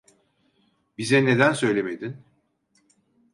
[0.97, 2.17] Bize neden söylemedin?